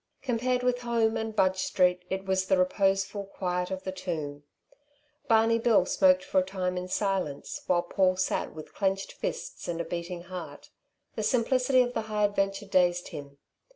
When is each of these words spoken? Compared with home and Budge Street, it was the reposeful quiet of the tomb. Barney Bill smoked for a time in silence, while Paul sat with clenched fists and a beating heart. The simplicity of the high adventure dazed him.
Compared 0.23 0.63
with 0.63 0.81
home 0.81 1.15
and 1.15 1.35
Budge 1.35 1.59
Street, 1.59 2.05
it 2.09 2.25
was 2.25 2.47
the 2.47 2.57
reposeful 2.57 3.25
quiet 3.25 3.69
of 3.69 3.83
the 3.83 3.91
tomb. 3.91 4.43
Barney 5.27 5.59
Bill 5.59 5.85
smoked 5.85 6.23
for 6.23 6.39
a 6.39 6.43
time 6.43 6.75
in 6.75 6.87
silence, 6.87 7.61
while 7.67 7.83
Paul 7.83 8.17
sat 8.17 8.51
with 8.51 8.73
clenched 8.73 9.11
fists 9.11 9.67
and 9.67 9.79
a 9.79 9.85
beating 9.85 10.23
heart. 10.23 10.71
The 11.15 11.21
simplicity 11.21 11.83
of 11.83 11.93
the 11.93 12.01
high 12.09 12.23
adventure 12.25 12.65
dazed 12.65 13.09
him. 13.09 13.37